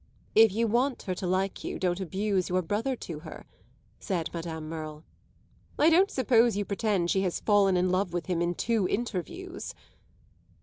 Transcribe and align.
"If 0.33 0.51
you 0.51 0.65
want 0.65 1.03
her 1.03 1.13
to 1.13 1.27
like 1.27 1.63
you 1.63 1.77
don't 1.77 1.99
abuse 1.99 2.49
your 2.49 2.63
brother 2.63 2.95
to 2.95 3.19
her," 3.19 3.45
said 3.99 4.31
Madame 4.33 4.67
Merle. 4.67 5.03
"I 5.77 5.91
don't 5.91 6.09
suppose 6.09 6.57
you 6.57 6.65
pretend 6.65 7.11
she 7.11 7.21
has 7.21 7.39
fallen 7.39 7.77
in 7.77 7.91
love 7.91 8.11
with 8.11 8.25
him 8.25 8.41
in 8.41 8.55
two 8.55 8.87
interviews." 8.87 9.75